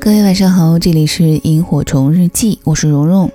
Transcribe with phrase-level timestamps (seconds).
[0.00, 3.30] 各位晚上好，这里是萤火虫日记，我是蓉蓉。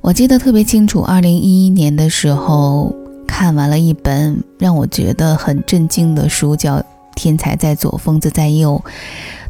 [0.00, 2.94] 我记得特别清楚，二零一一年的时候
[3.26, 6.78] 看完了一本让我觉得很震惊的书，叫
[7.14, 8.82] 《天才在左，疯子在右》。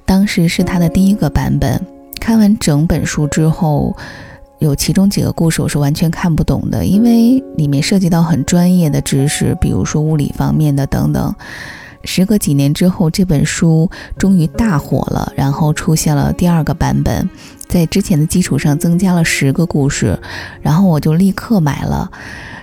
[0.05, 1.81] 当时是他的第一个版本。
[2.21, 3.97] 看完整本书之后，
[4.59, 11.35] 有其中几个故事我是完全看不懂的，因为里面涉及到很专业的知识，比如说物理方面的等等。
[12.07, 17.29] 时隔几年之后，这本书终于大火了，然后出现了第二个版本，
[17.69, 20.19] 在之前的基础上增加了十个故事，
[20.63, 22.11] 然后我就立刻买了，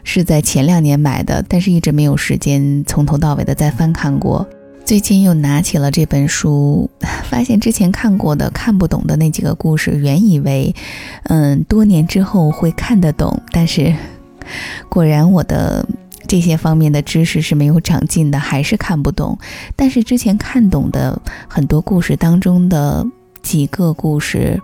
[0.04, 4.48] 是在前两年买的，但是一直没有时间从头到尾的再翻看过。
[4.86, 6.90] 最近又拿起了这本书，
[7.30, 10.74] 发现之前看过的看不懂的那几个故事，原以为，
[11.24, 13.94] 嗯，多年之后会看得懂，但是
[14.90, 15.86] 果然我的。
[16.28, 19.38] 这些方面的知识是没有长进的，还是看不懂。
[19.76, 23.06] 但是之前看懂的很多故事当中的
[23.42, 24.62] 几个故事，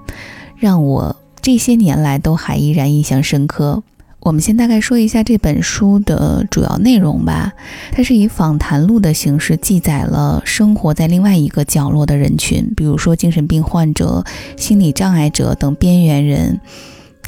[0.57, 3.83] 让我这些年来都还依然印象深刻。
[4.21, 7.53] 我们先大概说一下这本书的主要内容吧。
[7.91, 14.25] 它是以访谈录的形式记载了生活在另外一个角落的人群，比如说精神病患者、
[14.57, 16.59] 心理障碍者等边缘人。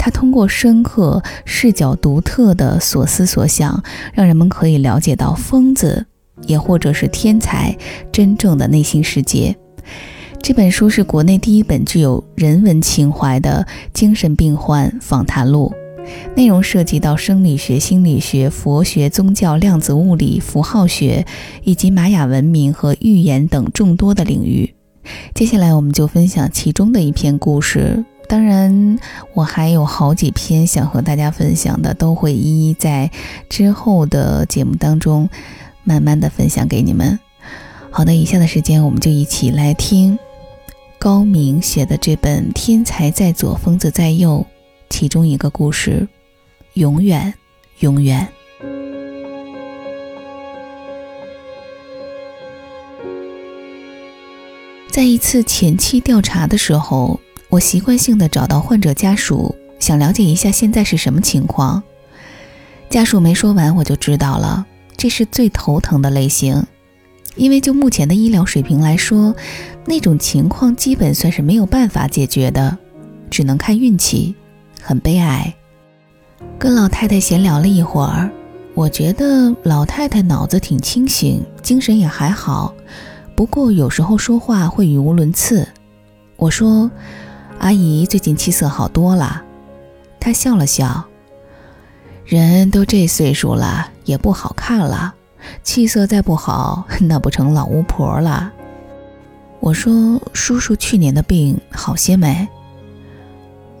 [0.04, 3.80] 他通过深刻、视角独特的所思所想，
[4.12, 6.04] 让人们可以了解到疯子，
[6.48, 7.78] 也或者是天才
[8.10, 9.56] 真正的内心世界。
[10.42, 13.64] 这本书是国内第一本具有人文情怀的
[13.94, 15.72] 精神病患访谈录，
[16.34, 21.24] 内容涉及到生理学、心理学、佛学、宗教、量子物理、符号学
[21.62, 24.74] 以及玛雅文明和预言等众多的领域。
[25.32, 28.04] 接下来，我们就分享其中的一篇故事。
[28.32, 28.98] 当然，
[29.34, 33.10] 我还有好几篇想和大家分享的，都会一一在
[33.50, 35.28] 之后的节目当中
[35.84, 37.20] 慢慢的分享给你们。
[37.90, 40.18] 好的，以下的时间我们就一起来听
[40.98, 44.46] 高明写的这本《天才在左，疯子在右》
[44.88, 46.08] 其中一个故事：
[46.72, 47.34] 永远，
[47.80, 48.26] 永远。
[54.90, 57.20] 在一次前期调查的时候。
[57.52, 61.82] 我习惯性的找到患者家属，想了解一下现在是什么情况。
[62.88, 64.64] 家属没说完，我就知道了，
[64.96, 66.64] 这是最头疼的类型，
[67.36, 69.36] 因为就目前的医疗水平来说，
[69.84, 72.78] 那种情况基本算是没有办法解决的，
[73.28, 74.34] 只能看运气，
[74.80, 75.54] 很悲哀。
[76.58, 78.30] 跟老太太闲聊了一会儿，
[78.72, 82.72] 我觉得老太太脑子挺清醒，精神也还好，
[83.36, 85.68] 不过有时候说话会语无伦次。
[86.36, 86.90] 我说。
[87.62, 89.40] 阿姨最近气色好多了，
[90.18, 91.04] 她笑了笑。
[92.24, 95.14] 人都这岁数了，也不好看了，
[95.62, 98.52] 气色再不好， 那不成老巫婆了。
[99.60, 102.48] 我说：“叔叔去年的病好些没？”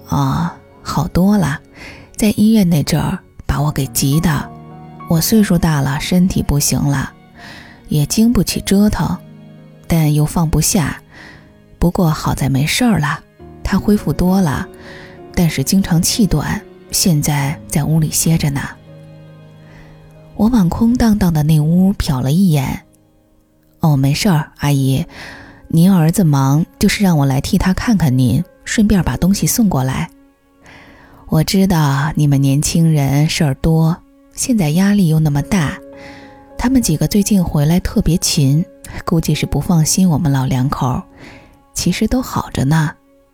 [0.08, 1.58] 啊，好多了，
[2.14, 4.48] 在医院那阵儿把我给急的。
[5.10, 7.12] 我岁数大了，身体不行了，
[7.88, 9.18] 也经不起折腾，
[9.88, 11.02] 但又放不下。
[11.80, 13.18] 不过好在没事儿了。
[13.72, 14.68] 他恢复多了，
[15.34, 16.60] 但是经常气短，
[16.90, 18.60] 现在在屋里歇着呢。
[20.36, 22.82] 我往空荡荡的那屋瞟了一眼。
[23.80, 25.06] 哦，没事儿，阿姨，
[25.68, 30.10] 您儿子忙，就是让我来替他看看您，顺便把东西送过来。
[31.28, 33.96] 我知道你们年轻人事儿多，
[34.34, 35.78] 现在压力又那么大，
[36.58, 38.62] 他们几个最近回来特别勤，
[39.06, 41.02] 估计是不放心我们老两口。
[41.72, 42.90] 其实都好着呢。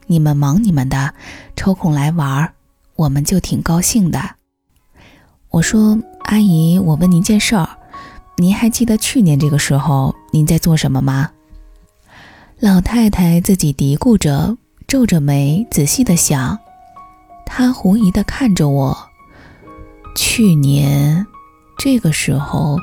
[0.08, 1.14] 你们忙你们的，
[1.54, 2.52] 抽空来玩儿，
[2.96, 4.18] 我们就挺高兴的。
[5.50, 7.68] 我说：“阿姨，我问您件事儿，
[8.36, 11.30] 您还记得去年这个时候您在做什么吗？”
[12.58, 16.58] 老太太自己嘀咕着，皱着眉，仔细的想。
[17.46, 18.96] 她狐疑的看着我。
[20.16, 21.24] 去年
[21.78, 22.78] 这个时候，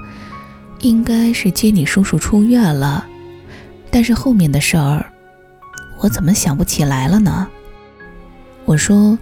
[0.79, 3.05] 应该是接你叔叔出院了，
[3.91, 5.11] 但是后面的事儿。
[5.99, 7.47] 我怎么想不起来了呢？
[8.65, 9.17] 我说，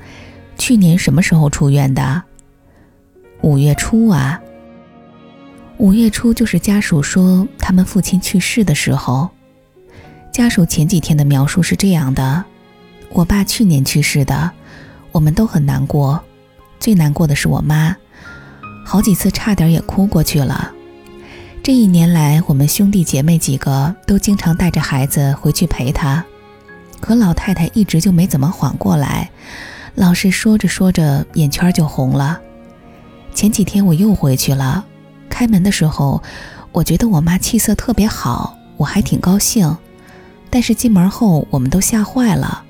[0.58, 2.24] 去年什么时候出院的？
[3.42, 4.40] 五月初啊。
[5.78, 9.30] 五月初就是家属说他们父亲去世的时候。
[10.32, 12.44] 家属前几天的描述是这样的：
[13.10, 14.52] 我爸去年去世的，
[15.12, 16.24] 我们都很难过，
[16.80, 17.96] 最难过的是我妈，
[18.86, 20.72] 好几次差点也哭过去了。
[21.62, 26.26] 这一年来，我们兄弟姐妹几个都经常带着孩子回去陪他。
[27.04, 29.30] 可老太太一直就没怎么缓过来，
[29.94, 32.40] 老是说着说着眼圈就红了。
[33.34, 34.86] 前几天我又回去了，
[35.30, 36.24] 开门的时候，
[36.72, 39.76] 我觉得我妈气色特别好，我还挺高兴。
[40.50, 42.64] 但是进门后我们都吓坏了。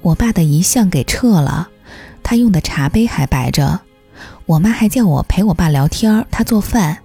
[0.00, 1.68] 我爸的遗像给撤了，
[2.20, 3.78] 他用的茶杯还摆着。
[4.46, 6.98] 我妈还叫我陪我爸聊天，他做饭。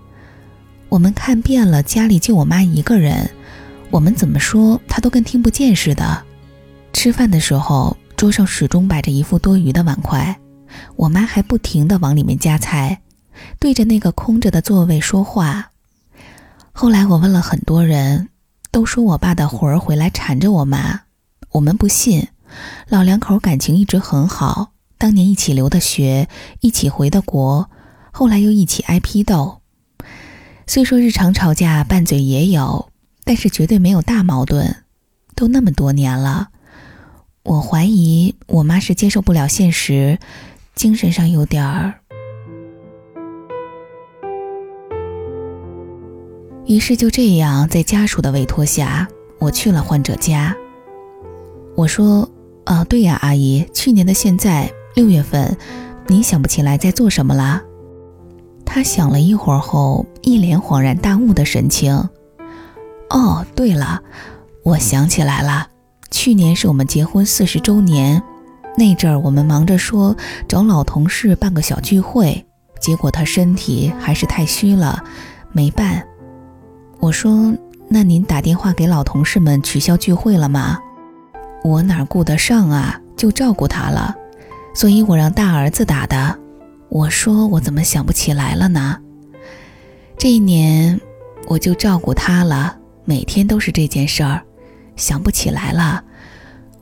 [0.89, 3.30] 我们看遍了家里就我妈一个人，
[3.92, 6.24] 我们怎么说她都跟听不见似的。
[6.97, 10.35] 吃饭的时候，桌上始终摆着一副多余的碗筷，
[10.95, 13.03] 我妈还不停地往里面夹菜，
[13.59, 15.69] 对着那个空着的座位说话。
[16.71, 18.29] 后来我问了很多人，
[18.71, 21.01] 都说我爸的魂儿回来缠着我妈。
[21.51, 22.29] 我们不信，
[22.89, 26.27] 老两口感情一直很好，当年一起留的学，
[26.61, 27.69] 一起回的国，
[28.11, 29.61] 后来又一起挨批斗。
[30.65, 32.89] 虽说日常吵架拌嘴也有，
[33.23, 34.77] 但是绝对没有大矛盾。
[35.35, 36.47] 都那么多年了，
[37.47, 40.19] 我怀疑我妈是接受不了现实，
[40.75, 41.94] 精神上有点儿。
[46.65, 49.07] 于是就这样，在家属的委托下，
[49.39, 50.53] 我去了患者家。
[51.77, 52.29] 我说
[52.65, 55.57] ：“啊，对呀，阿姨，去年的现在六月份，
[56.07, 57.63] 你想不起来在做什么啦？”
[58.65, 61.95] 他想了一会儿后，一脸恍然大悟的神情。
[63.09, 64.03] 哦，对了，
[64.63, 65.69] 我想起来了，
[66.09, 68.21] 去年是我们结婚四十周年，
[68.77, 70.15] 那阵儿我们忙着说
[70.48, 72.45] 找老同事办个小聚会，
[72.80, 75.04] 结果他身体还是太虚了，
[75.51, 76.06] 没办。
[77.00, 77.54] 我说
[77.89, 80.80] ：“那您打电话给老同事们取消聚会了吗？”
[81.63, 84.15] 我哪顾得上啊，就照顾他了，
[84.74, 86.38] 所以我让大儿子打的。
[86.89, 88.98] 我说我怎么想不起来了呢？
[90.18, 91.00] 这一年
[91.48, 94.42] 我就照顾他了，每天都是这件事儿，
[94.97, 96.03] 想不起来了。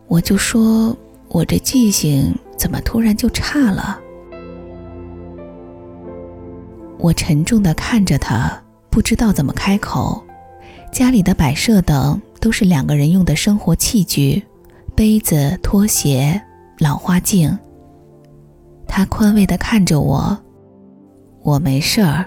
[0.08, 0.98] 我就说
[1.28, 4.00] 我这记性怎么突然就差了？
[6.98, 8.60] 我沉重地看着他，
[8.90, 10.24] 不知道怎么开口。
[10.92, 14.42] 家里的摆设等都是两个人用的生活器具，
[14.96, 16.42] 杯子、拖鞋、
[16.80, 17.56] 老花镜。
[18.88, 20.38] 他宽慰地看着我，
[21.44, 22.26] 我没事儿，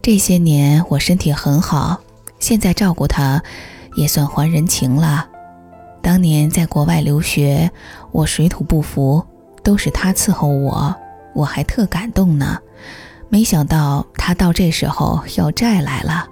[0.00, 2.00] 这些年我身体很好，
[2.38, 3.42] 现在照顾他，
[3.98, 5.26] 也算还人情了。
[6.00, 7.70] 当年在国外留学，
[8.12, 9.22] 我水土不服，
[9.62, 10.94] 都是他伺候我，
[11.34, 12.58] 我还特感动呢。
[13.28, 16.26] 没想到他到这时候要债来了。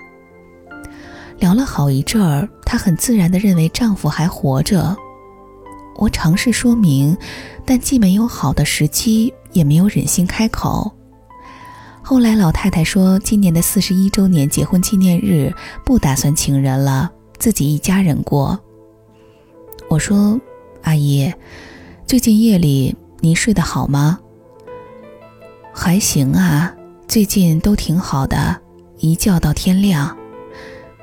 [1.39, 4.97] 聊了好一阵儿，她很自然地认为丈夫还活着。
[5.97, 7.17] 我尝试说明，
[7.65, 9.35] 但既没有好的时机。
[9.53, 10.93] 也没有忍心开口。
[12.03, 15.51] 后来老太太说，今年的四十一周年结婚纪念日
[15.83, 18.59] 不打算请人了，自己一家人过。
[19.89, 20.41] 我说
[20.83, 21.33] ：“阿姨，
[22.07, 24.19] 最近夜里您睡得好吗？”
[25.73, 26.75] 还行啊，
[27.07, 28.61] 最近都挺好的，
[28.99, 30.17] 一觉到天亮。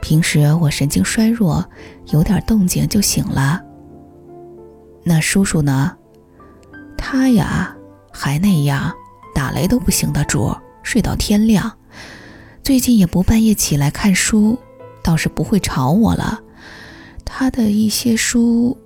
[0.01, 1.63] 平时我神经衰弱，
[2.07, 3.61] 有点动静就醒了。
[5.03, 5.95] 那叔叔呢？
[6.97, 7.75] 他呀。
[8.15, 8.93] 还那样，
[9.33, 11.79] 打雷都不醒的主，睡到天亮。
[12.61, 14.55] 最近也不半夜起来看书，
[15.03, 16.39] 倒是不会吵我了。
[17.25, 18.77] 他的一些书，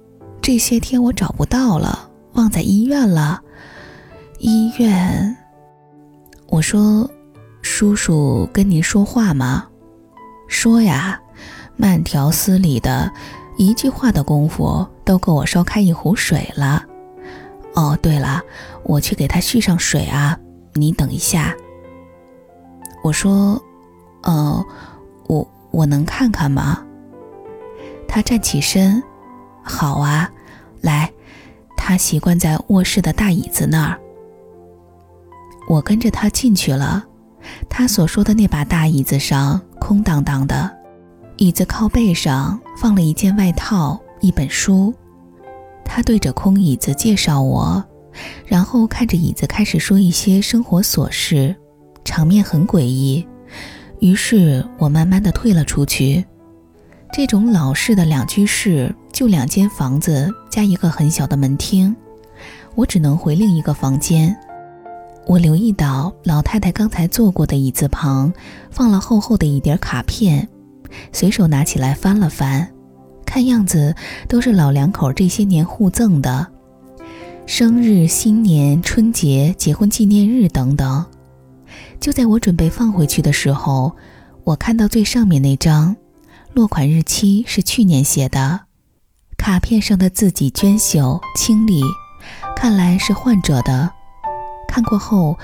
[0.41, 3.41] 这些天我找不到了，忘在医院了。
[4.39, 5.35] 医院，
[6.47, 7.09] 我说，
[7.61, 9.67] 叔叔跟您说话吗？
[10.47, 11.19] 说呀，
[11.75, 13.11] 慢条斯理的，
[13.57, 16.83] 一句话的功夫都够我烧开一壶水了。
[17.75, 18.41] 哦，对了，
[18.83, 20.37] 我去给他续上水啊，
[20.73, 21.53] 你等一下。
[23.03, 23.61] 我说，
[24.23, 24.65] 呃，
[25.27, 26.83] 我我能看看吗？
[28.07, 29.01] 他站起身，
[29.63, 30.31] 好啊，
[30.81, 31.11] 来。
[31.75, 33.97] 他习惯在卧室的大椅子那儿。
[35.69, 37.05] 我跟着他进去了，
[37.69, 40.69] 他所说的那把大椅子上空荡荡的，
[41.37, 44.93] 椅子靠背上放了一件外套，一本书。
[45.85, 47.81] 他对着空椅子介绍我，
[48.45, 51.55] 然后看着椅子开始说一些生活琐事，
[52.03, 53.25] 场面很诡异。
[53.99, 56.23] 于是我慢慢的退了出去。
[57.13, 61.95] 这种老式的两居室，就两间房子加一个很小的门厅，
[62.75, 64.35] 我只能回另一个房间。
[65.25, 68.31] 我留意到老太太刚才坐过的椅子旁
[68.69, 70.47] 放了厚厚的一叠卡片，
[71.11, 72.69] 随手拿起来翻了翻。
[73.25, 73.93] 看样子
[74.29, 76.47] 都是老两口这些年互赠的，
[77.45, 81.05] 生日、新年、春节、结婚纪念日等等。
[81.99, 83.95] 就在我准备放回去的时候，
[84.43, 85.95] 我看到最上面那张，
[86.53, 88.61] 落款日期是去年写的，
[89.37, 91.81] 卡片上的字迹娟秀清丽，
[92.55, 93.91] 看来是患者的。
[94.67, 95.37] 看过后，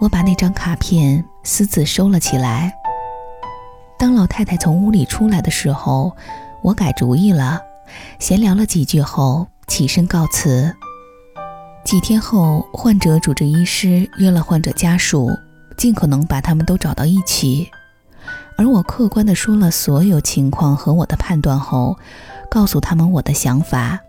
[0.00, 2.72] 我把那张卡片私自收了起来。
[3.98, 6.16] 当老太太从屋里出来的时候。
[6.62, 7.60] 我改主意了，
[8.18, 10.74] 闲聊了几句后，起身告辞。
[11.84, 15.30] 几天后，患者主治医师约了患者家属，
[15.76, 17.70] 尽可能把他们都找到一起。
[18.58, 21.98] 而我客观地说了所有情况和我的判断后，
[22.50, 24.00] 告诉他们我的想法，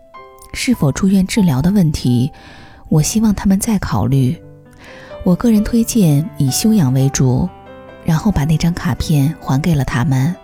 [0.54, 2.32] 是否住院治疗的问题，
[2.88, 4.40] 我希望他们再考虑。
[5.24, 7.48] 我个人推荐以休养为主，
[8.04, 10.34] 然后把那张卡片还给了他们。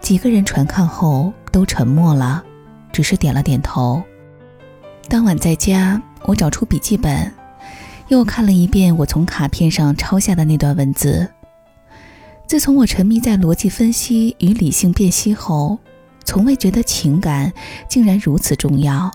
[0.00, 2.44] 几个人传看后都沉默了，
[2.92, 4.02] 只是点了点头。
[5.08, 7.32] 当晚在家，我找出笔记本，
[8.08, 11.28] 又看了一遍我从卡片上抄下的那段文字。
[12.46, 15.78] 自从我沉迷在逻辑分析与理性辨析后，
[16.24, 17.52] 从未觉得情感
[17.88, 19.10] 竟然如此重要。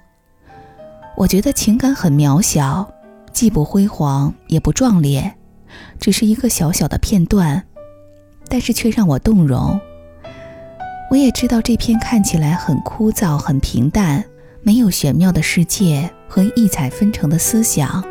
[1.15, 2.91] 我觉得情感很渺小，
[3.31, 5.35] 既不辉煌也不壮烈，
[5.99, 7.63] 只是一个小小的片段，
[8.47, 9.79] 但是却让我动容。
[11.11, 14.23] 我也知道这篇看起来很枯燥、很平淡，
[14.63, 18.03] 没有玄妙的世界和异彩纷呈的思想，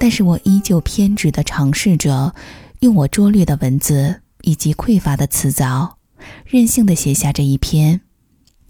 [0.00, 2.34] 但是我依旧偏执地尝试着。
[2.80, 5.98] 用我拙劣的文字以及匮乏的词藻，
[6.46, 8.00] 任性地写下这一篇，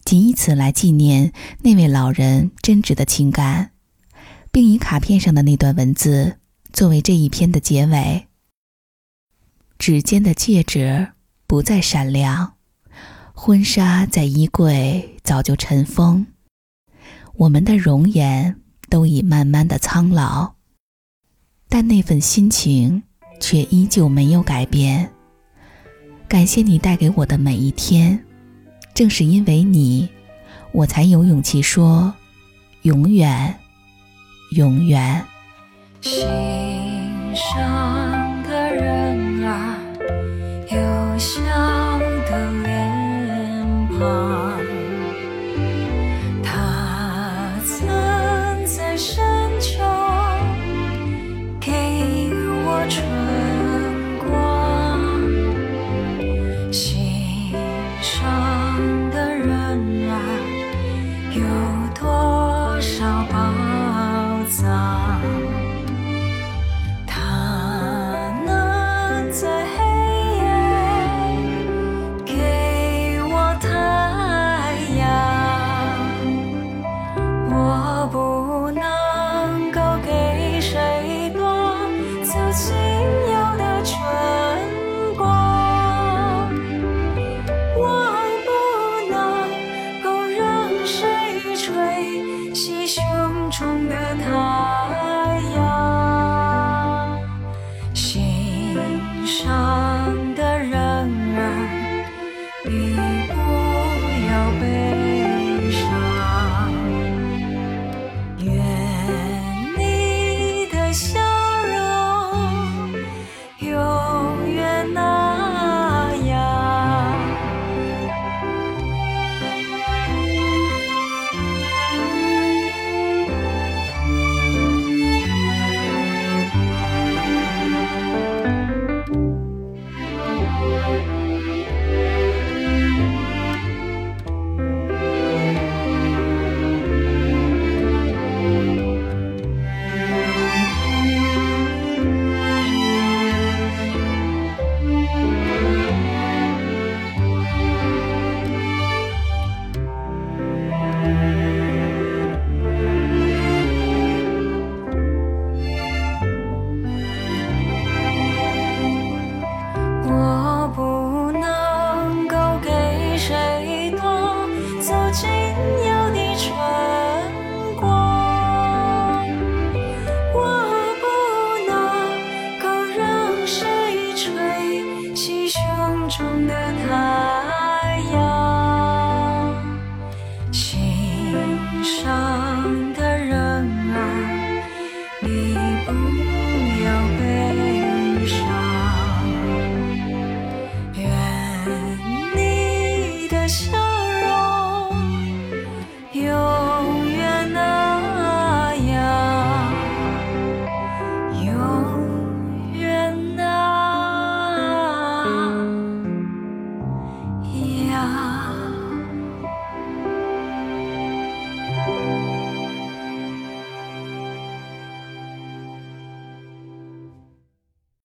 [0.04, 1.32] 仅以此来纪念
[1.62, 3.70] 那位老人真挚的情感，
[4.50, 6.38] 并以卡片上的那段文字
[6.72, 8.26] 作为这一篇的结尾。
[9.78, 11.12] 指尖的戒指
[11.46, 12.54] 不再闪亮，
[13.32, 16.26] 婚纱在衣柜早就尘封，
[17.36, 18.56] 我们的容颜
[18.88, 20.54] 都已慢慢的苍老，
[21.70, 23.02] 但那份心情。
[23.40, 25.10] 却依旧没有改变。
[26.28, 28.22] 感谢你带给我的每一天，
[28.94, 30.06] 正是因为你，
[30.72, 32.12] 我才有勇气说，
[32.82, 33.58] 永远，
[34.52, 35.24] 永远。
[36.02, 36.22] 心
[37.34, 39.79] 上的人儿，